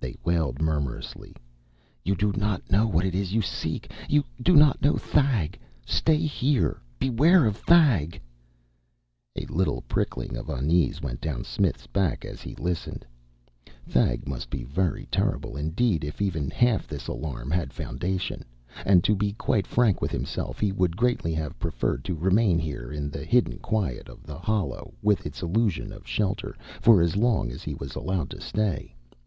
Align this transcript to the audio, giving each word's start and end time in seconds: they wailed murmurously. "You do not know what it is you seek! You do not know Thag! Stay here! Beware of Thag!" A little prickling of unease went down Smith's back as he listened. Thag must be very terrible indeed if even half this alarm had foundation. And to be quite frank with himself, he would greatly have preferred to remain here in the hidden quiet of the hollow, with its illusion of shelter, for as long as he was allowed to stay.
they 0.00 0.16
wailed 0.24 0.58
murmurously. 0.62 1.36
"You 2.02 2.14
do 2.16 2.32
not 2.34 2.70
know 2.70 2.86
what 2.86 3.04
it 3.04 3.14
is 3.14 3.34
you 3.34 3.42
seek! 3.42 3.92
You 4.08 4.24
do 4.40 4.56
not 4.56 4.80
know 4.80 4.96
Thag! 4.96 5.58
Stay 5.84 6.16
here! 6.22 6.80
Beware 6.98 7.44
of 7.44 7.58
Thag!" 7.58 8.18
A 9.36 9.44
little 9.52 9.82
prickling 9.82 10.34
of 10.34 10.48
unease 10.48 11.02
went 11.02 11.20
down 11.20 11.44
Smith's 11.44 11.86
back 11.86 12.24
as 12.24 12.40
he 12.40 12.54
listened. 12.54 13.04
Thag 13.86 14.26
must 14.26 14.48
be 14.48 14.64
very 14.64 15.04
terrible 15.10 15.58
indeed 15.58 16.04
if 16.04 16.22
even 16.22 16.48
half 16.50 16.86
this 16.88 17.06
alarm 17.06 17.50
had 17.50 17.70
foundation. 17.74 18.46
And 18.86 19.04
to 19.04 19.14
be 19.14 19.34
quite 19.34 19.66
frank 19.66 20.00
with 20.00 20.10
himself, 20.10 20.58
he 20.58 20.72
would 20.72 20.96
greatly 20.96 21.34
have 21.34 21.58
preferred 21.60 22.02
to 22.06 22.14
remain 22.14 22.58
here 22.58 22.90
in 22.90 23.10
the 23.10 23.26
hidden 23.26 23.58
quiet 23.58 24.08
of 24.08 24.22
the 24.22 24.38
hollow, 24.38 24.94
with 25.02 25.26
its 25.26 25.42
illusion 25.42 25.92
of 25.92 26.08
shelter, 26.08 26.56
for 26.80 27.02
as 27.02 27.14
long 27.14 27.50
as 27.52 27.62
he 27.62 27.74
was 27.74 27.94
allowed 27.94 28.30
to 28.30 28.40
stay. 28.40 28.94